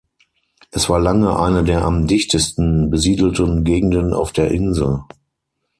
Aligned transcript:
Es 0.71 0.89
war 0.89 0.99
lange 0.99 1.37
eine 1.37 1.63
der 1.63 1.83
am 1.85 2.07
dichtesten 2.07 2.89
besiedelten 2.89 3.63
Gegenden 3.63 4.13
auf 4.15 4.31
der 4.31 4.49
Insel. 4.49 5.03